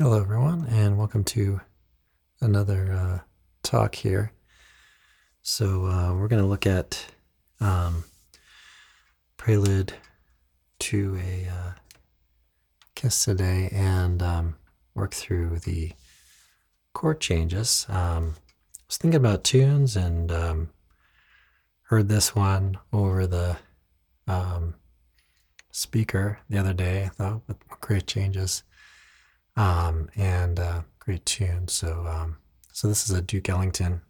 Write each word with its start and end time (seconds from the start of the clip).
Hello, 0.00 0.20
everyone, 0.20 0.64
and 0.70 0.96
welcome 0.96 1.24
to 1.24 1.60
another 2.40 2.92
uh, 2.92 3.18
talk 3.64 3.96
here. 3.96 4.30
So, 5.42 5.86
uh, 5.86 6.14
we're 6.14 6.28
going 6.28 6.40
to 6.40 6.46
look 6.46 6.68
at 6.68 7.04
um, 7.58 8.04
Prelude 9.36 9.94
to 10.78 11.18
a 11.20 11.48
uh, 11.48 11.72
Kiss 12.94 13.24
today 13.24 13.70
and 13.72 14.22
um, 14.22 14.54
work 14.94 15.14
through 15.14 15.58
the 15.58 15.94
chord 16.92 17.20
changes. 17.20 17.84
Um, 17.88 18.36
I 18.78 18.82
was 18.86 18.98
thinking 18.98 19.18
about 19.18 19.42
tunes 19.42 19.96
and 19.96 20.30
um, 20.30 20.70
heard 21.86 22.08
this 22.08 22.36
one 22.36 22.78
over 22.92 23.26
the 23.26 23.56
um, 24.28 24.76
speaker 25.72 26.38
the 26.48 26.58
other 26.58 26.72
day. 26.72 27.02
I 27.02 27.08
thought 27.08 27.42
with 27.48 27.58
great 27.80 28.06
changes 28.06 28.62
um, 29.58 30.08
and 30.14 30.60
uh, 30.60 30.82
great 31.00 31.26
tune. 31.26 31.66
So, 31.66 32.06
um, 32.06 32.36
so 32.72 32.86
this 32.86 33.10
is 33.10 33.10
a 33.10 33.20
Duke 33.20 33.48
Ellington 33.48 34.02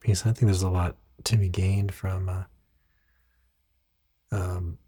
piece. 0.00 0.22
I 0.24 0.26
think 0.26 0.46
there's 0.46 0.62
a 0.62 0.70
lot 0.70 0.96
to 1.24 1.36
be 1.36 1.48
gained 1.48 1.92
from 1.92 2.28
uh, 2.28 2.44
um, 4.30 4.78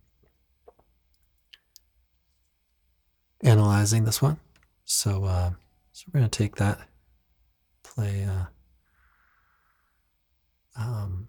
analyzing 3.43 4.05
this 4.05 4.23
one. 4.23 4.39
So, 4.85 5.25
uh, 5.25 5.51
so 5.93 6.05
we're 6.07 6.21
going 6.21 6.31
to 6.31 6.39
take 6.39 6.55
that, 6.57 6.79
play, 7.83 8.25
uh, 8.25 8.45
um, 10.81 11.27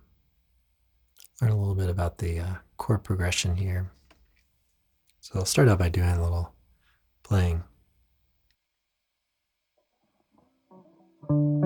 learn 1.42 1.52
a 1.52 1.58
little 1.58 1.74
bit 1.74 1.90
about 1.90 2.20
the 2.20 2.40
uh, 2.40 2.54
chord 2.78 3.04
progression 3.04 3.56
here. 3.56 3.92
So 5.20 5.40
I'll 5.40 5.46
start 5.46 5.68
out 5.68 5.80
by 5.80 5.90
doing 5.90 6.10
a 6.10 6.22
little 6.22 6.54
playing. 7.24 7.64
Okay, 11.32 11.61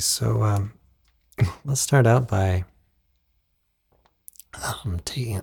so 0.00 0.42
um, 0.42 0.72
let's 1.64 1.80
start 1.80 2.06
out 2.06 2.28
by 2.28 2.64
um, 4.84 5.00
taking 5.04 5.42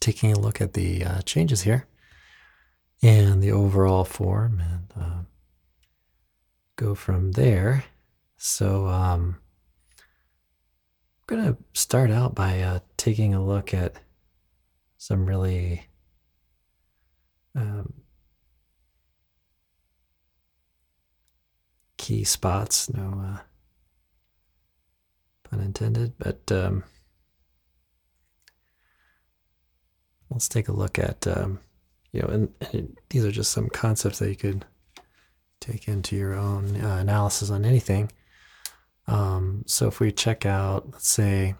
taking 0.00 0.32
a 0.32 0.38
look 0.38 0.60
at 0.60 0.74
the 0.74 1.02
uh, 1.02 1.20
changes 1.22 1.62
here 1.62 1.86
and 3.02 3.42
the 3.42 3.52
overall 3.52 4.04
form, 4.04 4.60
and 4.60 5.02
uh, 5.02 5.22
go 6.76 6.94
from 6.94 7.32
there. 7.32 7.84
So 8.36 8.86
um, 8.86 9.38
I'm 9.98 10.04
gonna 11.26 11.56
start 11.72 12.10
out 12.10 12.34
by 12.34 12.60
uh, 12.60 12.80
taking 12.96 13.34
a 13.34 13.44
look 13.44 13.72
at 13.72 13.94
some 14.98 15.26
really 15.26 15.86
um, 17.54 18.03
key 22.04 22.22
spots. 22.22 22.92
No 22.92 23.24
uh, 23.24 23.38
pun 25.48 25.60
intended, 25.60 26.12
but 26.18 26.52
um, 26.52 26.84
let's 30.28 30.50
take 30.50 30.68
a 30.68 30.72
look 30.72 30.98
at 30.98 31.26
um, 31.26 31.60
you 32.12 32.20
know, 32.20 32.28
and, 32.28 32.54
and, 32.72 32.98
these 33.08 33.24
are 33.24 33.30
just 33.30 33.52
some 33.52 33.70
concepts 33.70 34.18
that 34.18 34.28
you 34.28 34.36
could 34.36 34.66
take 35.60 35.88
into 35.88 36.14
your 36.14 36.34
own 36.34 36.78
uh, 36.78 36.96
analysis 36.96 37.48
on 37.48 37.64
anything. 37.64 38.12
Um, 39.06 39.64
so 39.66 39.88
if 39.88 39.98
we 39.98 40.12
check 40.12 40.44
out, 40.44 40.90
let's 40.92 41.08
say, 41.08 41.54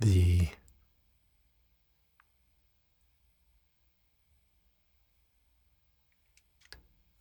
the 0.00 0.48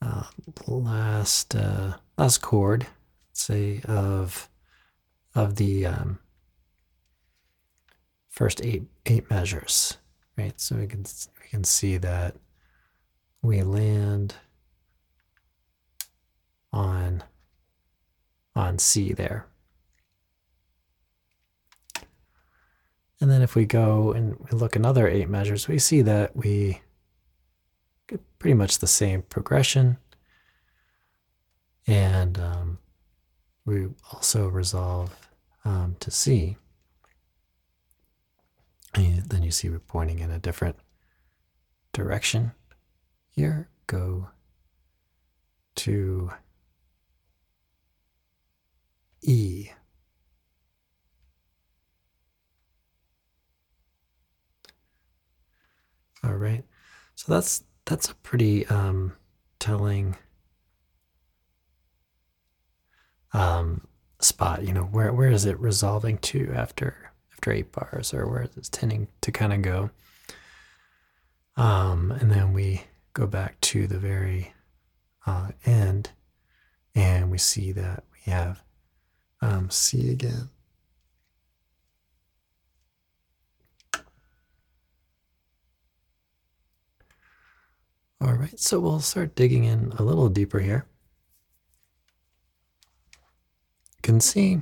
uh, 0.02 0.24
last 0.68 1.56
uh, 1.56 1.94
last 2.18 2.40
chord, 2.40 2.88
say 3.34 3.82
of 3.86 4.50
of 5.36 5.56
the 5.56 5.86
um, 5.86 6.20
first 8.30 8.64
eight 8.64 8.84
eight 9.06 9.30
measures, 9.30 9.98
right? 10.38 10.60
So 10.60 10.78
we 10.78 10.88
can 10.88 11.06
we 11.42 11.50
can 11.50 11.64
see 11.64 11.98
that 11.98 12.36
we 13.42 13.62
land 13.62 14.36
on 16.72 17.24
on 18.56 18.80
C 18.80 19.14
there. 19.14 19.48
And 23.22 23.30
then 23.30 23.42
if 23.42 23.54
we 23.54 23.66
go 23.66 24.14
and 24.14 24.38
we 24.40 24.58
look 24.58 24.78
another 24.78 25.08
eight 25.08 25.28
measures, 25.28 25.68
we 25.68 25.78
see 25.78 26.02
that 26.04 26.36
we 26.38 26.82
pretty 28.40 28.54
much 28.54 28.80
the 28.80 28.88
same 28.88 29.22
progression. 29.24 29.98
And 31.88 32.40
um, 32.40 32.80
we 33.66 33.88
also 34.12 34.48
resolve 34.48 35.16
um, 35.66 35.96
to 36.00 36.12
C. 36.12 36.58
And 38.94 39.24
then 39.24 39.44
you 39.44 39.52
see 39.52 39.70
we're 39.70 39.80
pointing 39.80 40.20
in 40.20 40.32
a 40.32 40.40
different 40.40 40.76
direction 41.94 42.52
here. 43.30 43.70
Go 43.88 44.30
to 45.76 46.32
E. 49.22 49.70
All 56.24 56.34
right. 56.34 56.66
So 57.16 57.34
that's 57.34 57.64
that's 57.90 58.12
a 58.12 58.16
pretty 58.16 58.68
um, 58.68 59.14
telling 59.58 60.16
um, 63.34 63.88
spot. 64.20 64.64
You 64.64 64.74
know, 64.74 64.84
where 64.84 65.12
where 65.12 65.32
is 65.32 65.46
it 65.46 65.60
resolving 65.60 66.20
to 66.20 66.54
after 66.56 67.12
after 67.34 67.52
eight 67.52 67.72
bars, 67.72 68.14
or 68.14 68.30
where 68.30 68.44
is 68.44 68.56
it 68.56 68.70
tending 68.72 69.08
to 69.22 69.32
kind 69.32 69.54
of 69.54 69.64
go? 69.64 69.90
Um, 71.58 72.12
and 72.12 72.32
then 72.32 72.54
we 72.54 72.84
go 73.14 73.26
back 73.26 73.60
to 73.62 73.88
the 73.88 73.98
very 73.98 74.54
uh, 75.26 75.50
end, 75.66 76.12
and 76.94 77.32
we 77.32 77.40
see 77.40 77.72
that 77.72 78.04
we 78.14 78.32
have 78.32 78.62
um, 79.42 79.72
C 79.72 80.12
again. 80.12 80.50
All 88.22 88.34
right, 88.34 88.60
so 88.60 88.82
we'll 88.82 89.00
start 89.00 89.34
digging 89.34 89.64
in 89.64 89.94
a 89.98 90.04
little 90.04 90.28
deeper 90.28 90.60
here. 90.60 90.86
You 93.96 94.02
can 94.02 94.20
see 94.20 94.60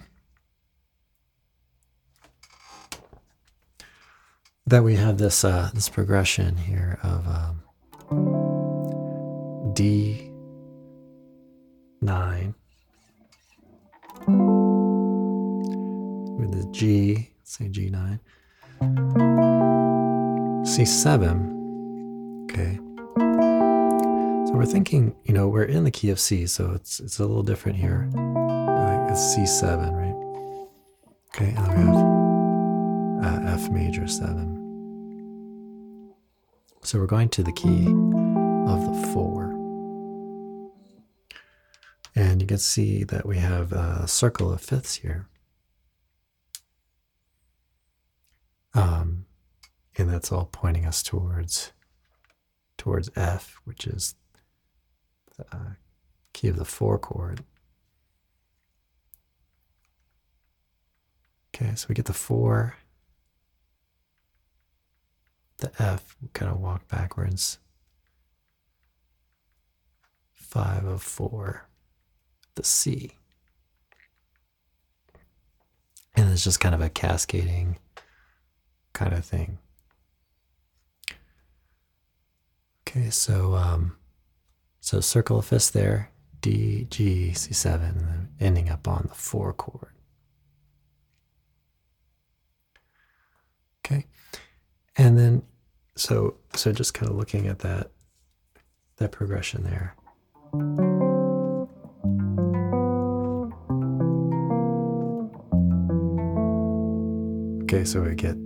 that 4.67 4.83
we 4.83 4.95
have 4.95 5.17
this 5.17 5.43
uh, 5.43 5.71
this 5.73 5.89
progression 5.89 6.55
here 6.55 6.99
of 7.01 7.27
um, 7.27 7.63
D 9.73 10.29
nine 11.99 12.53
with 16.37 16.51
the 16.51 16.67
G, 16.71 17.31
say 17.43 17.69
G 17.69 17.89
nine, 17.89 18.19
C 20.63 20.85
seven, 20.85 22.45
okay. 22.51 22.79
We're 24.57 24.65
thinking, 24.65 25.15
you 25.23 25.33
know, 25.35 25.47
we're 25.47 25.65
in 25.65 25.83
the 25.83 25.91
key 25.91 26.09
of 26.09 26.19
C, 26.19 26.47
so 26.47 26.71
it's 26.71 26.99
it's 26.99 27.19
a 27.19 27.25
little 27.27 27.43
different 27.43 27.77
here. 27.77 28.09
Like 28.15 29.11
it's 29.11 29.35
C7, 29.35 29.93
right? 29.93 30.15
Okay, 31.35 31.53
and 31.55 31.67
we 31.67 31.75
have 31.75 31.95
uh, 33.23 33.39
F 33.53 33.69
major 33.69 34.07
7. 34.07 36.15
So 36.81 36.97
we're 36.97 37.05
going 37.05 37.29
to 37.29 37.43
the 37.43 37.51
key 37.51 37.85
of 38.67 38.83
the 38.83 38.93
4. 39.13 39.51
And 42.15 42.41
you 42.41 42.47
can 42.47 42.57
see 42.57 43.03
that 43.03 43.27
we 43.27 43.37
have 43.37 43.71
a 43.71 44.07
circle 44.07 44.51
of 44.51 44.59
fifths 44.59 44.95
here. 44.95 45.27
Um, 48.73 49.27
and 49.95 50.09
that's 50.09 50.31
all 50.31 50.49
pointing 50.51 50.87
us 50.87 51.03
towards 51.03 51.73
towards 52.75 53.11
F, 53.15 53.61
which 53.63 53.85
is 53.85 54.15
the 55.37 55.45
uh, 55.55 55.73
key 56.33 56.47
of 56.47 56.57
the 56.57 56.65
four 56.65 56.97
chord. 56.99 57.43
Okay, 61.55 61.73
so 61.75 61.87
we 61.89 61.95
get 61.95 62.05
the 62.05 62.13
four, 62.13 62.75
the 65.57 65.71
F, 65.79 66.15
kind 66.33 66.51
of 66.51 66.59
walk 66.59 66.87
backwards. 66.87 67.57
Five 70.33 70.85
of 70.85 71.01
four, 71.01 71.67
the 72.55 72.63
C. 72.63 73.11
And 76.15 76.31
it's 76.31 76.43
just 76.43 76.59
kind 76.59 76.73
of 76.73 76.81
a 76.81 76.89
cascading 76.89 77.77
kind 78.93 79.13
of 79.13 79.25
thing. 79.25 79.57
Okay, 82.87 83.09
so 83.09 83.55
um, 83.55 83.97
so 84.87 85.01
circle 85.01 85.37
of 85.39 85.43
fifths 85.43 85.69
there, 85.71 86.11
D, 86.39 86.87
G, 86.89 87.31
C7, 87.33 88.27
ending 88.39 88.69
up 88.69 88.87
on 88.87 89.07
the 89.09 89.13
four 89.13 89.51
chord. 89.51 89.91
Okay, 93.85 94.05
and 94.95 95.19
then 95.19 95.43
so 95.97 96.35
so 96.55 96.71
just 96.71 96.93
kind 96.93 97.11
of 97.11 97.17
looking 97.17 97.47
at 97.47 97.59
that 97.59 97.91
that 98.95 99.11
progression 99.11 99.65
there. 99.65 99.93
Okay, 107.63 107.83
so 107.83 108.03
we 108.03 108.15
get 108.15 108.37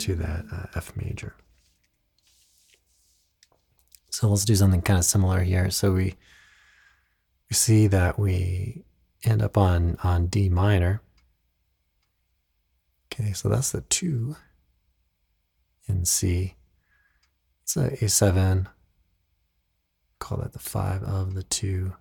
to 0.00 0.14
that 0.14 0.44
uh, 0.52 0.66
F 0.76 0.92
major. 0.94 1.34
So 4.22 4.28
let's 4.28 4.44
do 4.44 4.54
something 4.54 4.82
kind 4.82 5.00
of 5.00 5.04
similar 5.04 5.40
here. 5.40 5.68
So 5.70 5.94
we 5.94 6.14
we 7.50 7.54
see 7.54 7.88
that 7.88 8.20
we 8.20 8.84
end 9.24 9.42
up 9.42 9.58
on 9.58 9.96
on 10.04 10.28
D 10.28 10.48
minor. 10.48 11.02
Okay, 13.12 13.32
so 13.32 13.48
that's 13.48 13.72
the 13.72 13.80
two 13.80 14.36
in 15.88 16.04
C. 16.04 16.54
It's 17.64 17.76
a 17.76 17.96
A7. 17.96 18.68
Call 20.20 20.38
that 20.38 20.52
the 20.52 20.60
five 20.60 21.02
of 21.02 21.34
the 21.34 21.42
two. 21.42 21.94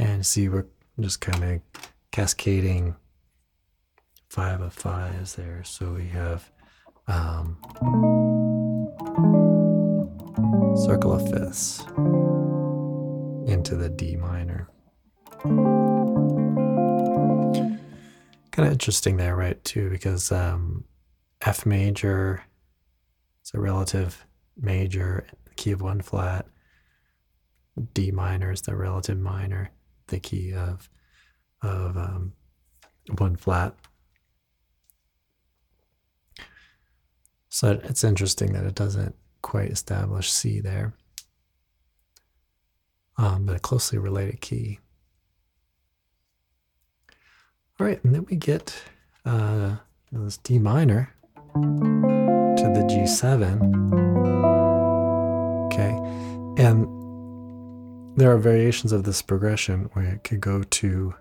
And 0.00 0.26
see, 0.26 0.48
we're 0.48 0.66
just 0.98 1.20
kind 1.20 1.44
of 1.44 1.60
cascading 2.10 2.96
five 4.28 4.60
of 4.60 4.72
fives 4.72 5.36
there. 5.36 5.62
So 5.62 5.92
we 5.92 6.08
have 6.08 6.50
um, 7.06 7.56
circle 10.80 11.12
of 11.12 11.22
fifths 11.30 11.80
into 13.46 13.76
the 13.76 13.90
D 13.90 14.16
minor. 14.16 14.68
Kind 18.50 18.66
of 18.66 18.72
interesting 18.72 19.18
there, 19.18 19.36
right? 19.36 19.62
Too, 19.62 19.90
because 19.90 20.32
um, 20.32 20.84
F 21.42 21.66
major 21.66 22.42
is 23.44 23.52
a 23.52 23.60
relative 23.60 24.24
major, 24.56 25.26
key 25.56 25.72
of 25.72 25.82
one 25.82 26.00
flat. 26.00 26.46
D 27.94 28.10
minor 28.10 28.50
is 28.50 28.62
the 28.62 28.74
relative 28.74 29.18
minor, 29.18 29.70
the 30.06 30.18
key 30.18 30.52
of 30.54 30.88
of 31.62 31.96
um, 31.96 32.32
one 33.18 33.36
flat. 33.36 33.74
So 37.50 37.78
it's 37.84 38.04
interesting 38.04 38.54
that 38.54 38.64
it 38.64 38.74
doesn't 38.74 39.14
quite 39.42 39.70
establish 39.70 40.30
C 40.30 40.60
there, 40.60 40.94
um, 43.16 43.46
but 43.46 43.56
a 43.56 43.60
closely 43.60 43.98
related 43.98 44.40
key. 44.40 44.78
All 47.78 47.86
right, 47.86 48.02
and 48.04 48.14
then 48.14 48.26
we 48.28 48.36
get 48.36 48.74
uh, 49.24 49.76
this 50.12 50.36
D 50.38 50.58
minor 50.58 51.14
to 51.54 52.62
the 52.74 52.86
G7. 52.90 53.60
Okay, 55.66 55.92
and 56.62 56.86
there 58.18 58.30
are 58.30 58.38
variations 58.38 58.92
of 58.92 59.04
this 59.04 59.22
progression 59.22 59.88
where 59.94 60.04
it 60.04 60.24
could 60.24 60.40
go 60.40 60.62
to 60.62 61.14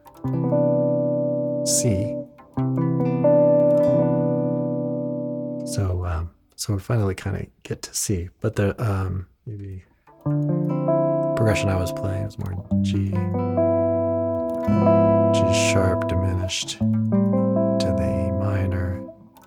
C. 1.65 2.15
So 5.65 6.03
um, 6.05 6.31
so 6.59 6.73
we 6.73 6.79
finally 6.81 7.15
kind 7.15 7.37
of 7.37 7.45
get 7.63 7.81
to 7.83 7.95
C. 7.95 8.27
But 8.41 8.57
the 8.57 8.75
um, 8.83 9.27
maybe 9.45 9.85
progression 11.37 11.69
I 11.69 11.77
was 11.77 11.93
playing 11.93 12.25
was 12.25 12.37
more 12.37 12.51
G, 12.81 13.11
G 15.31 15.53
sharp 15.71 16.09
diminished 16.09 16.71
to 16.79 17.95
the 17.97 18.03
A 18.03 18.33
minor, 18.33 19.01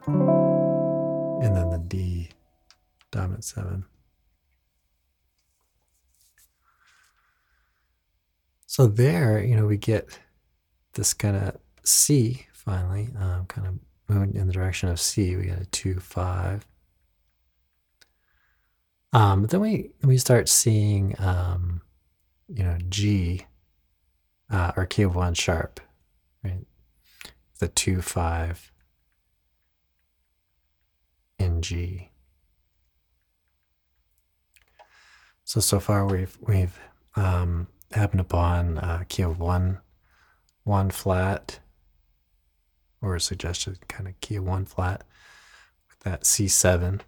and 0.07 1.55
then 1.55 1.69
the 1.69 1.85
D 1.87 2.31
dominant 3.11 3.45
seven. 3.45 3.85
So 8.67 8.87
there, 8.87 9.45
you 9.45 9.55
know, 9.55 9.67
we 9.67 9.77
get 9.77 10.19
this 10.95 11.13
kind 11.13 11.37
of 11.37 11.59
C 11.85 12.47
finally, 12.55 13.11
um, 13.21 13.45
kind 13.49 13.67
of 13.67 13.75
moving 14.09 14.35
in 14.35 14.47
the 14.47 14.53
direction 14.55 14.89
of 14.89 14.99
C. 14.99 15.37
We 15.37 15.45
get 15.45 15.61
a 15.61 15.67
two 15.67 16.01
five 16.01 16.67
um, 19.13 19.47
then 19.47 19.61
we 19.61 19.91
we 20.03 20.19
start 20.19 20.49
seeing, 20.49 21.15
um, 21.19 21.83
you 22.49 22.63
know, 22.65 22.79
G 22.89 23.47
uh, 24.51 24.73
or 24.77 24.87
key 24.87 25.03
of 25.03 25.15
one 25.15 25.35
sharp, 25.35 25.81
right? 26.45 26.65
The 27.59 27.69
two 27.69 28.03
five 28.03 28.73
in 31.39 31.63
G. 31.63 32.11
So 35.45 35.61
so 35.61 35.81
far 35.81 36.07
we've 36.07 36.39
we've 36.41 36.79
um, 37.17 37.67
happened 37.93 38.21
upon 38.21 38.79
uh, 38.79 39.05
key 39.09 39.23
of 39.23 39.39
one 39.39 39.81
one 40.65 40.91
flat, 40.91 41.59
or 43.03 43.19
suggested 43.19 43.89
kind 43.89 44.09
of 44.09 44.19
key 44.21 44.37
of 44.37 44.45
one 44.45 44.65
flat 44.65 45.05
with 45.89 46.01
that 46.01 46.25
C 46.25 46.49
seven, 46.49 47.03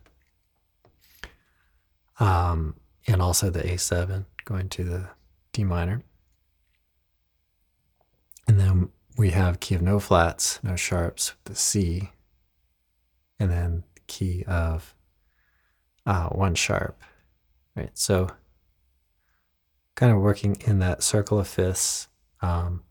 um, 2.21 2.75
and 3.07 3.21
also 3.21 3.51
the 3.51 3.73
A 3.73 3.79
seven 3.79 4.27
going 4.45 4.69
to 4.71 4.85
the 4.85 5.09
D 5.53 5.65
minor. 5.65 6.03
And 8.47 8.61
then 8.61 8.91
we 9.17 9.31
have 9.31 9.61
key 9.61 9.75
of 9.75 9.83
no 9.83 9.99
flats, 10.01 10.61
no 10.63 10.77
sharps, 10.77 11.35
the 11.45 11.55
C, 11.55 12.11
and 13.39 13.51
then 13.51 13.85
key 14.07 14.45
of 14.47 14.95
uh, 16.05 16.29
one 16.29 16.55
sharp, 16.55 17.01
right? 17.75 17.91
So 17.95 18.29
kind 19.95 20.13
of 20.13 20.21
working 20.21 20.57
in 20.67 20.79
that 20.81 21.03
circle 21.03 21.39
of 21.39 21.49
fifths 21.49 22.09
um, 22.43 22.83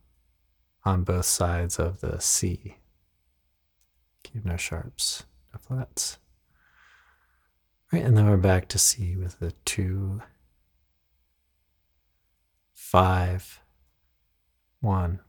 on 0.86 1.04
both 1.04 1.26
sides 1.26 1.78
of 1.78 2.02
the 2.02 2.20
C. 2.20 2.78
Key 4.24 4.40
of 4.40 4.46
no 4.46 4.58
sharps, 4.58 5.24
no 5.54 5.60
flats. 5.60 6.18
Right, 7.94 8.04
and 8.04 8.18
then 8.18 8.28
we're 8.28 8.38
back 8.38 8.68
to 8.70 8.80
C 8.80 9.16
with 9.16 9.38
the 9.38 9.52
two, 9.66 10.24
five, 12.74 13.62
one 14.82 15.20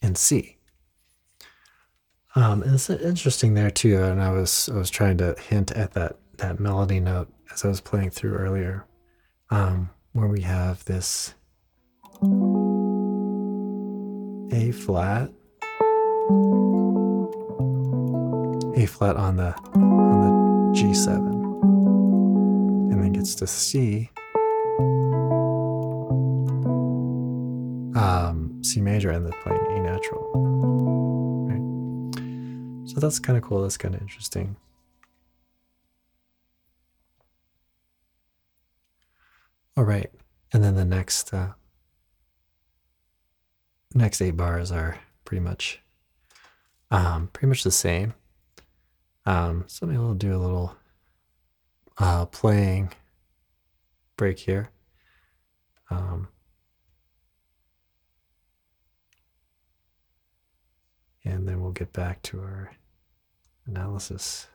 and 0.00 0.16
C. 0.16 0.56
Um, 2.34 2.62
and 2.62 2.76
it's 2.76 2.88
interesting 2.88 3.52
there 3.52 3.70
too, 3.70 4.02
and 4.02 4.22
I 4.22 4.32
was 4.32 4.70
I 4.72 4.78
was 4.78 4.88
trying 4.88 5.18
to 5.18 5.36
hint 5.38 5.70
at 5.72 5.92
that 5.92 6.16
that 6.38 6.58
melody 6.58 6.98
note 6.98 7.30
as 7.52 7.62
I 7.62 7.68
was 7.68 7.82
playing 7.82 8.08
through 8.08 8.34
earlier, 8.34 8.86
um, 9.50 9.90
where 10.12 10.28
we 10.28 10.40
have 10.40 10.82
this 10.86 11.34
A 14.50 14.72
flat, 14.72 15.30
A 18.82 18.86
flat 18.86 19.16
on 19.16 19.36
the 19.36 19.54
on 19.74 20.72
the 20.72 20.72
G 20.74 20.92
seven, 20.92 21.44
and 22.90 23.00
then 23.00 23.12
gets 23.12 23.36
to 23.36 23.46
C. 23.46 24.10
Um, 27.94 28.58
C 28.64 28.80
major 28.80 29.10
and 29.10 29.24
then 29.24 29.32
playing 29.44 29.64
A 29.70 29.80
natural. 29.80 30.32
Right. 31.48 32.88
So 32.88 32.98
that's 32.98 33.20
kind 33.20 33.36
of 33.36 33.44
cool. 33.44 33.62
That's 33.62 33.76
kind 33.76 33.94
of 33.94 34.00
interesting. 34.00 34.56
All 39.76 39.84
right, 39.84 40.10
and 40.52 40.64
then 40.64 40.74
the 40.74 40.84
next 40.84 41.32
uh, 41.32 41.52
next 43.94 44.20
eight 44.20 44.36
bars 44.36 44.72
are 44.72 44.98
pretty 45.24 45.40
much 45.40 45.80
um, 46.90 47.28
pretty 47.32 47.46
much 47.46 47.62
the 47.62 47.70
same. 47.70 48.14
Um, 49.24 49.64
so 49.66 49.86
maybe 49.86 49.98
we'll 49.98 50.14
do 50.14 50.34
a 50.34 50.38
little 50.38 50.76
uh, 51.98 52.26
playing 52.26 52.92
break 54.16 54.40
here. 54.40 54.70
Um, 55.90 56.28
and 61.24 61.46
then 61.46 61.60
we'll 61.60 61.72
get 61.72 61.92
back 61.92 62.22
to 62.22 62.40
our 62.40 62.72
analysis. 63.66 64.48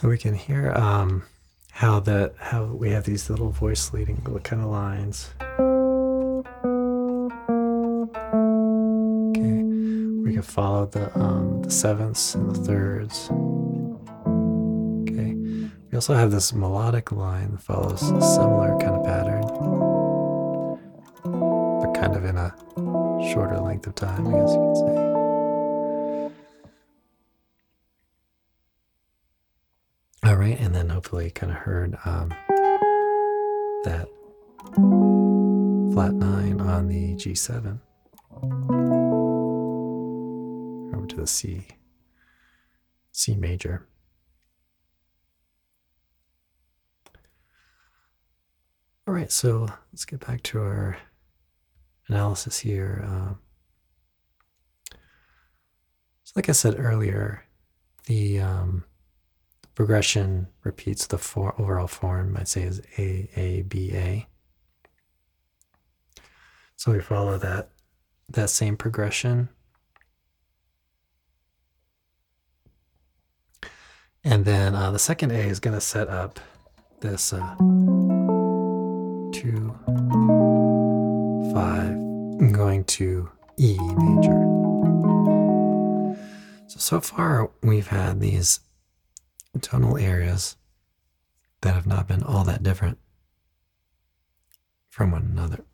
So 0.00 0.08
we 0.08 0.16
can 0.16 0.32
hear 0.34 0.72
um, 0.72 1.24
how 1.72 2.00
that 2.00 2.32
how 2.38 2.64
we 2.64 2.88
have 2.92 3.04
these 3.04 3.28
little 3.28 3.50
voice 3.50 3.92
leading 3.92 4.16
kind 4.42 4.62
of 4.62 4.70
lines. 4.70 5.28
Okay, 9.28 9.62
we 10.22 10.32
can 10.32 10.40
follow 10.40 10.86
the 10.86 11.14
um, 11.18 11.60
the 11.60 11.70
sevenths 11.70 12.34
and 12.34 12.50
the 12.50 12.60
thirds. 12.60 13.28
Okay, 15.02 15.34
we 15.34 15.94
also 15.94 16.14
have 16.14 16.30
this 16.30 16.54
melodic 16.54 17.12
line 17.12 17.50
that 17.52 17.60
follows 17.60 18.00
a 18.00 18.22
similar 18.22 18.78
kind 18.78 18.94
of 18.94 19.04
pattern, 19.04 19.42
but 21.82 21.92
kind 21.92 22.16
of 22.16 22.24
in 22.24 22.38
a 22.38 22.54
shorter 23.34 23.58
length 23.60 23.86
of 23.86 23.96
time, 23.96 24.26
I 24.28 24.30
guess 24.30 24.50
you 24.50 24.60
could 24.60 24.76
say. 24.78 25.09
All 30.30 30.36
right, 30.36 30.60
and 30.60 30.72
then 30.72 30.88
hopefully 30.90 31.24
you 31.24 31.30
kind 31.32 31.50
of 31.50 31.58
heard 31.58 31.98
um, 32.04 32.28
that 33.82 34.06
flat 35.92 36.14
nine 36.14 36.60
on 36.60 36.86
the 36.86 37.16
G7 37.16 37.80
over 40.94 41.06
to 41.08 41.16
the 41.16 41.26
C, 41.26 41.66
C 43.10 43.34
major. 43.34 43.88
All 49.08 49.14
right, 49.14 49.32
so 49.32 49.66
let's 49.92 50.04
get 50.04 50.24
back 50.24 50.44
to 50.44 50.60
our 50.60 50.96
analysis 52.06 52.60
here. 52.60 53.04
Uh, 53.04 53.34
so, 56.22 56.32
like 56.36 56.48
I 56.48 56.52
said 56.52 56.78
earlier, 56.78 57.42
the 58.06 58.38
um, 58.38 58.84
progression 59.74 60.48
repeats 60.64 61.06
the 61.06 61.18
for, 61.18 61.54
overall 61.60 61.86
form, 61.86 62.36
I'd 62.38 62.48
say 62.48 62.62
is 62.62 62.80
A, 62.98 63.28
A, 63.36 63.62
B, 63.62 63.92
A. 63.94 64.26
So 66.76 66.92
we 66.92 67.00
follow 67.00 67.38
that, 67.38 67.70
that 68.28 68.50
same 68.50 68.76
progression. 68.76 69.48
And 74.22 74.44
then 74.44 74.74
uh, 74.74 74.90
the 74.90 74.98
second 74.98 75.32
A 75.32 75.40
is 75.40 75.60
going 75.60 75.74
to 75.74 75.80
set 75.80 76.08
up 76.08 76.40
this 77.00 77.32
uh, 77.32 77.54
two, 79.32 79.74
five, 81.54 81.96
going 82.52 82.84
to 82.84 83.30
E 83.56 83.78
major. 83.78 84.46
So, 86.68 86.78
so 86.78 87.00
far 87.00 87.50
we've 87.62 87.88
had 87.88 88.20
these 88.20 88.60
Tonal 89.58 89.98
areas 89.98 90.56
that 91.62 91.74
have 91.74 91.86
not 91.86 92.08
been 92.08 92.22
all 92.22 92.44
that 92.44 92.62
different 92.62 92.98
from 94.88 95.10
one 95.10 95.22
another. 95.22 95.64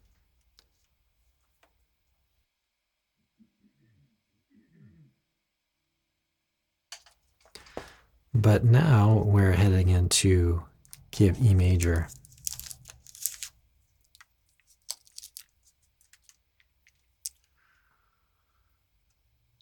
But 8.35 8.64
now 8.64 9.23
we're 9.25 9.52
heading 9.52 9.88
into 9.88 10.62
key 11.11 11.33
E 11.42 11.54
major. 11.54 12.09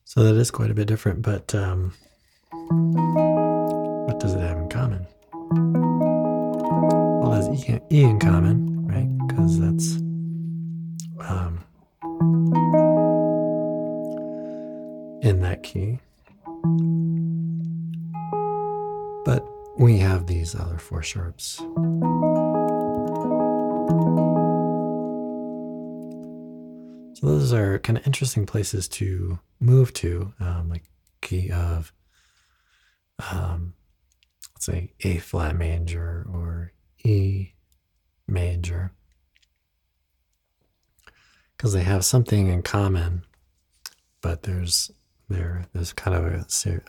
So 0.05 0.23
that 0.23 0.35
is 0.37 0.51
quite 0.51 0.71
a 0.71 0.75
bit 0.75 0.87
different, 0.87 1.23
but 1.23 1.55
um, 1.55 1.93
E, 7.67 7.79
e 7.91 8.03
in 8.03 8.19
common, 8.19 8.87
right? 8.87 9.09
Because 9.27 9.59
that's 9.59 9.97
um, 11.21 11.65
in 15.23 15.41
that 15.41 15.63
key. 15.63 15.99
But 19.25 19.49
we 19.79 19.99
have 19.99 20.27
these 20.27 20.55
other 20.55 20.77
four 20.77 21.03
sharps. 21.03 21.57
So 27.15 27.27
those 27.29 27.53
are 27.55 27.79
kind 27.79 27.97
of 27.97 28.07
interesting 28.07 28.45
places 28.45 28.89
to 28.89 29.39
move 29.61 29.95
to, 29.95 30.35
um, 30.39 30.69
like 30.69 30.85
key 31.23 31.51
of, 31.51 31.95
um, 33.33 33.73
let's 34.55 34.67
say 34.67 34.93
A 35.05 35.17
flat 35.19 35.57
major 35.57 36.27
or 36.31 36.73
E 37.05 37.53
major, 38.27 38.93
because 41.65 41.73
they 41.73 41.83
have 41.83 42.05
something 42.05 42.49
in 42.49 42.61
common, 42.61 43.25
but 44.21 44.43
there's 44.43 44.91
there 45.31 45.65
there's 45.73 45.95
kind 45.95 46.15
of 46.15 46.27
a, 46.27 46.45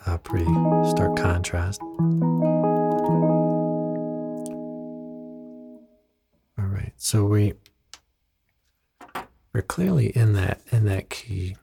a 0.06 0.18
pretty 0.18 0.44
stark 0.90 1.16
contrast. 1.16 1.80
All 6.60 6.66
right, 6.66 6.92
so 6.98 7.24
we 7.24 7.54
we're 9.54 9.62
clearly 9.62 10.08
in 10.08 10.34
that 10.34 10.60
in 10.74 10.84
that 10.88 11.10
key 11.10 11.56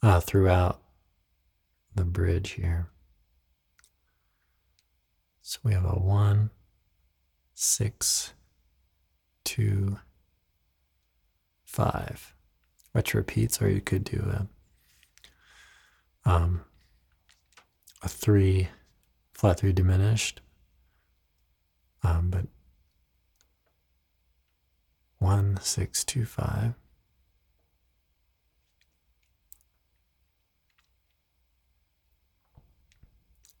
uh, 0.00 0.20
throughout 0.20 0.80
the 1.92 2.04
bridge 2.04 2.50
here. 2.50 2.86
So 5.42 5.58
we 5.64 5.72
have 5.72 5.84
a 5.84 5.98
one, 5.98 6.50
six, 7.52 8.32
two, 9.46 9.98
five, 11.64 12.34
which 12.92 13.14
repeats, 13.14 13.62
or 13.62 13.70
you 13.70 13.80
could 13.80 14.04
do 14.04 14.18
a 14.18 14.46
um, 16.28 16.62
a 18.02 18.08
three, 18.08 18.68
flat 19.32 19.60
three 19.60 19.72
diminished, 19.72 20.40
um, 22.02 22.30
but 22.30 22.46
one, 25.18 25.58
six, 25.62 26.04
two, 26.04 26.24
five. 26.24 26.74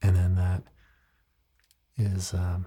And 0.02 0.14
then 0.14 0.34
that 0.34 0.62
is 1.96 2.34
um, 2.34 2.66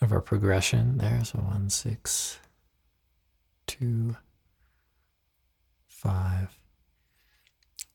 of 0.00 0.12
our 0.12 0.20
progression 0.20 0.98
there. 0.98 1.24
So 1.24 1.38
one, 1.38 1.68
six, 1.70 2.38
two, 3.66 4.16
five. 5.86 6.58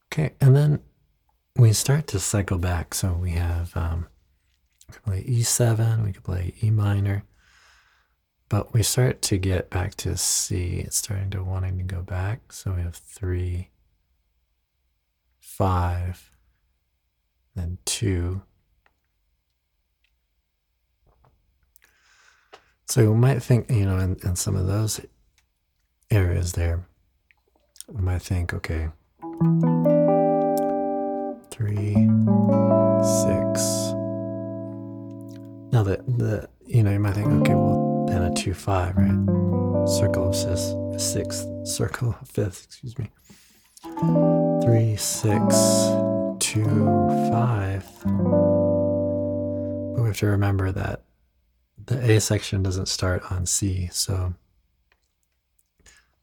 Okay, 0.08 0.34
and 0.40 0.56
then 0.56 0.80
we 1.58 1.74
start 1.74 2.08
to 2.08 2.20
cycle 2.20 2.58
back. 2.58 2.94
So 2.94 3.14
we 3.14 3.32
have 3.32 3.76
um, 3.76 4.08
we 4.88 4.94
could 4.94 5.04
play 5.04 5.24
E7, 5.24 6.06
we 6.06 6.12
could 6.14 6.24
play 6.24 6.54
E 6.64 6.70
minor, 6.70 7.24
but 8.50 8.74
we 8.74 8.84
start 8.84 9.22
to 9.24 9.38
get 9.38 9.70
back 9.70 9.96
to 9.96 10.16
C. 10.16 10.78
It's 10.86 10.98
starting 10.98 11.32
to 11.32 11.44
wanting 11.44 11.78
to 11.80 11.84
go 11.84 12.02
back. 12.02 12.54
So 12.54 12.74
we 12.74 12.82
have 12.82 12.96
three, 12.96 13.70
five, 15.40 16.32
then 17.56 17.80
two. 17.86 18.44
So 22.88 23.02
you 23.02 23.16
might 23.16 23.42
think, 23.42 23.70
you 23.70 23.86
know, 23.86 23.98
in, 23.98 24.16
in 24.24 24.36
some 24.36 24.56
of 24.56 24.68
those 24.68 25.02
areas 26.12 26.54
there, 26.54 26.88
we 27.88 28.02
might 28.02 28.22
think, 28.22 28.54
okay, 28.54 28.90
three, 31.50 31.94
six. 33.26 33.62
Now 35.72 35.84
that 35.84 36.04
the, 36.06 36.48
you 36.66 36.84
know, 36.84 36.92
you 36.92 37.00
might 37.00 37.16
think, 37.16 37.28
okay, 37.42 37.56
well, 37.56 38.06
then 38.08 38.22
a 38.22 38.34
two, 38.34 38.54
five, 38.54 38.96
right? 38.96 39.88
Circle 39.88 40.30
of 40.30 40.36
sixth, 40.36 40.76
sixth, 41.02 41.48
circle 41.68 42.16
of 42.22 42.30
fifth, 42.34 42.66
excuse 42.66 42.98
me. 43.00 43.10
Three, 44.64 44.96
six, 44.96 45.56
two, 46.40 46.66
five. 47.32 47.84
But 49.96 50.02
we 50.02 50.08
have 50.08 50.18
to 50.18 50.28
remember 50.28 50.72
that 50.72 51.05
the 51.88 52.12
A 52.12 52.20
section 52.20 52.64
doesn't 52.64 52.88
start 52.88 53.32
on 53.32 53.46
C, 53.46 53.90
so 53.92 54.34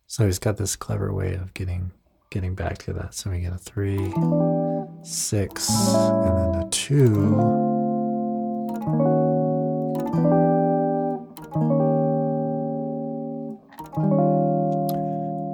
so 0.07 0.27
he's 0.27 0.39
got 0.39 0.57
this 0.57 0.77
clever 0.77 1.13
way 1.13 1.35
of 1.35 1.55
getting 1.55 1.93
getting 2.31 2.55
back 2.55 2.79
to 2.79 2.93
that. 2.95 3.15
So 3.15 3.31
we 3.31 3.41
get 3.41 3.53
a 3.53 3.59
three, 3.59 4.13
six, 5.03 5.69
and 5.71 6.37
then 6.37 6.63
a 6.63 6.69
two. 6.71 7.39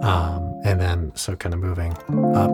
Um, 0.03 0.61
and 0.64 0.81
then 0.81 1.12
so 1.14 1.37
kind 1.37 1.55
of 1.55 1.61
moving 1.61 1.92
up 2.35 2.51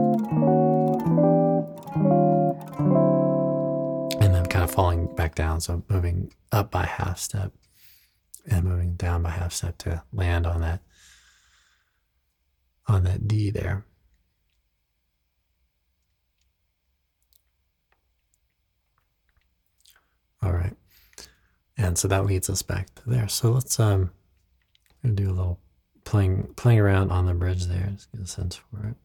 of 4.65 4.71
falling 4.71 5.15
back 5.15 5.35
down. 5.35 5.61
So 5.61 5.85
moving 5.89 6.33
up 6.53 6.71
by 6.71 6.85
half 6.85 7.19
step 7.19 7.53
and 8.47 8.65
moving 8.65 8.95
down 8.95 9.23
by 9.23 9.31
half 9.31 9.53
step 9.53 9.79
to 9.79 10.03
land 10.13 10.47
on 10.47 10.61
that 10.61 10.81
on 12.87 13.05
that 13.05 13.27
D 13.27 13.51
there. 13.51 13.85
All 20.43 20.53
right. 20.53 20.77
And 21.77 21.97
so 21.97 22.07
that 22.09 22.27
leads 22.27 22.51
us 22.51 22.63
back 22.63 22.95
to 22.97 23.03
there. 23.07 23.29
So 23.29 23.53
let's 23.53 23.79
um 23.81 24.11
do 25.03 25.29
a 25.29 25.33
little 25.33 25.61
playing 26.05 26.55
playing 26.57 26.81
around 26.81 27.11
on 27.11 27.27
the 27.27 27.35
bridge 27.35 27.65
there. 27.65 27.91
Just 27.95 28.13
get 28.13 28.21
a 28.21 28.27
sense 28.27 28.57
for 28.57 28.89
it. 28.89 28.97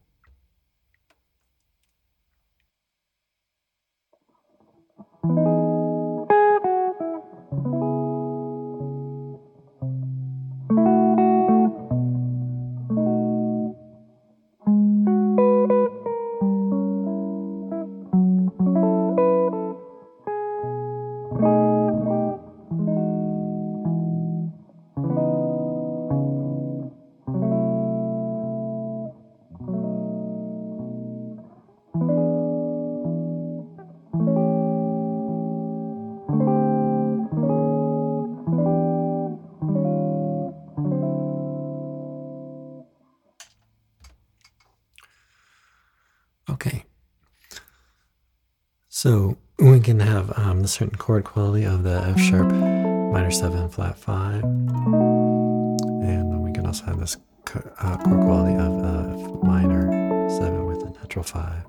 Certain 50.70 50.98
chord 50.98 51.24
quality 51.24 51.66
of 51.66 51.84
the 51.84 52.02
F 52.02 52.20
sharp 52.20 52.52
minor 52.52 53.32
7 53.32 53.70
flat 53.70 53.98
5. 53.98 54.44
And 54.44 56.32
then 56.32 56.42
we 56.42 56.54
can 56.54 56.66
also 56.66 56.86
have 56.86 57.00
this 57.00 57.18
uh, 57.56 57.98
chord 57.98 58.22
quality 58.22 58.56
of 58.56 58.84
uh, 58.84 59.36
F 59.36 59.44
minor 59.44 59.92
7 60.30 60.66
with 60.66 60.84
a 60.84 60.92
natural 60.92 61.24
5. 61.24 61.66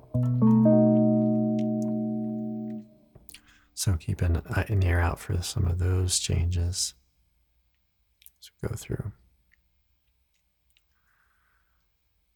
So 3.74 3.96
keep 3.96 4.20
an, 4.20 4.42
an 4.54 4.82
ear 4.82 5.00
out 5.00 5.18
for 5.18 5.40
some 5.42 5.64
of 5.64 5.78
those 5.78 6.18
changes 6.18 6.92
as 8.40 8.50
we 8.62 8.68
go 8.68 8.74
through. 8.74 9.12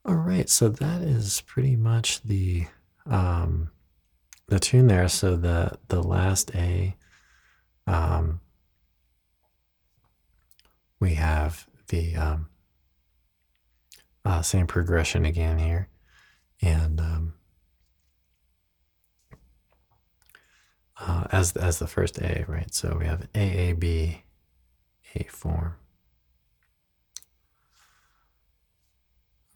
All 0.07 0.15
right, 0.15 0.49
so 0.49 0.71
that 0.71 1.03
is 1.03 1.43
pretty 1.47 1.77
much 1.77 2.23
the 2.23 2.67
um, 3.07 3.71
the 4.49 4.59
tune 4.59 4.87
there. 4.87 5.09
So 5.09 5.37
the 5.37 5.79
the 5.89 6.03
last 6.03 6.55
A, 6.55 6.97
um, 7.87 8.41
we 11.01 11.15
have 11.15 11.67
the 11.89 12.17
um, 12.17 12.49
uh, 14.25 14.43
same 14.43 14.67
progression 14.67 15.25
again 15.25 15.59
here, 15.59 15.89
and 16.63 17.01
um, 17.01 17.35
uh, 20.99 21.25
as 21.33 21.57
as 21.57 21.79
the 21.79 21.87
first 21.87 22.19
A, 22.19 22.45
right? 22.49 22.73
So 22.75 22.97
we 22.99 23.07
have 23.07 23.29
A 23.35 23.71
A 23.71 23.73
B 23.75 24.23
A 25.15 25.25
form. 25.25 25.77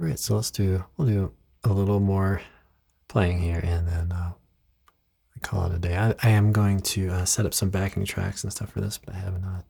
All 0.00 0.06
right, 0.06 0.18
so 0.18 0.36
let's 0.36 0.50
do 0.50 0.84
we'll 0.96 1.08
do 1.08 1.32
a 1.64 1.72
little 1.72 2.00
more 2.00 2.40
playing 3.08 3.40
here, 3.40 3.58
and 3.58 3.88
then 3.88 4.12
uh, 4.12 4.32
I 5.38 5.46
call 5.46 5.66
it 5.66 5.74
a 5.74 5.78
day. 5.78 5.96
I, 5.96 6.14
I 6.22 6.30
am 6.30 6.52
going 6.52 6.80
to 6.80 7.10
uh, 7.10 7.24
set 7.24 7.46
up 7.46 7.54
some 7.54 7.70
backing 7.70 8.04
tracks 8.04 8.42
and 8.42 8.52
stuff 8.52 8.72
for 8.72 8.80
this, 8.80 8.98
but 8.98 9.14
I 9.14 9.18
have 9.18 9.40
not 9.40 9.64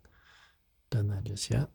done 0.90 1.08
that 1.08 1.24
just 1.24 1.50
yet. 1.50 1.68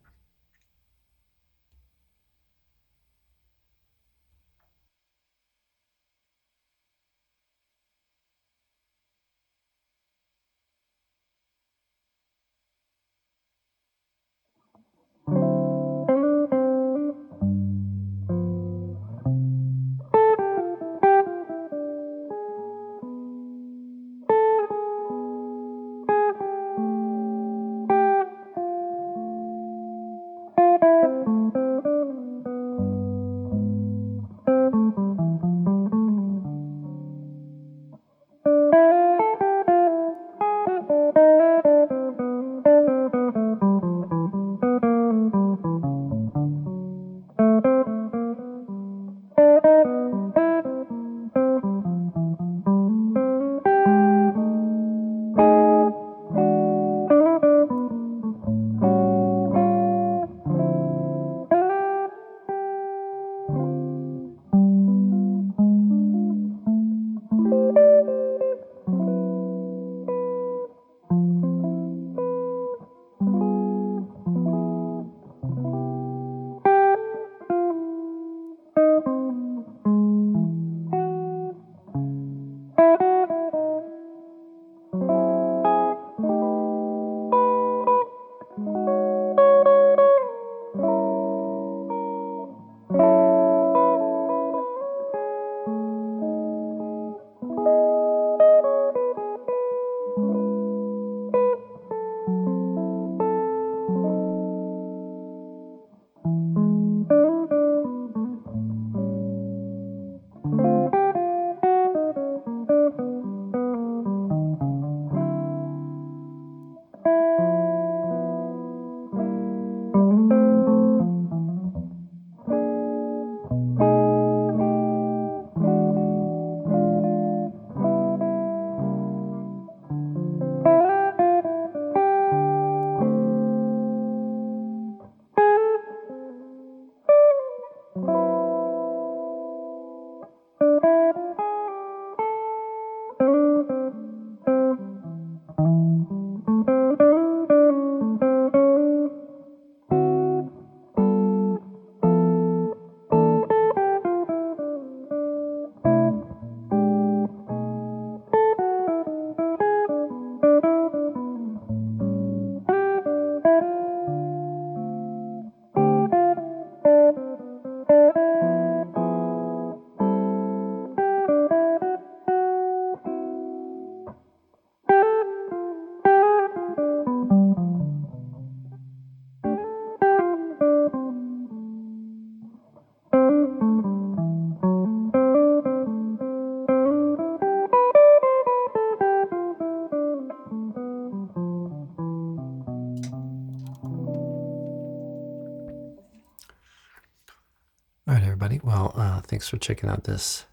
Thanks 199.34 199.50
for 199.50 199.58
checking 199.58 199.90
out 199.90 200.04
this 200.04 200.46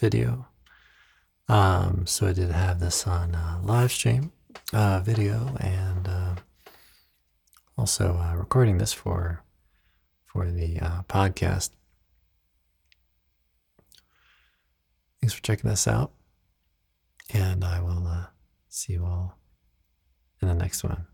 video. 0.00 0.46
Um, 1.46 2.06
so 2.06 2.26
I 2.26 2.32
did 2.32 2.50
have 2.50 2.80
this 2.80 3.06
on 3.06 3.34
uh, 3.34 3.60
live 3.62 3.92
stream 3.92 4.32
uh, 4.72 5.00
video 5.00 5.54
and 5.60 6.08
uh, 6.08 6.34
also 7.76 8.16
uh, 8.16 8.34
recording 8.34 8.78
this 8.78 8.94
for 8.94 9.42
for 10.24 10.50
the 10.50 10.80
uh, 10.80 11.02
podcast. 11.02 11.68
Thanks 15.20 15.34
for 15.34 15.42
checking 15.42 15.68
this 15.68 15.86
out, 15.86 16.12
and 17.34 17.62
I 17.62 17.82
will 17.82 18.06
uh, 18.06 18.28
see 18.70 18.94
you 18.94 19.04
all 19.04 19.36
in 20.40 20.48
the 20.48 20.54
next 20.54 20.82
one. 20.82 21.06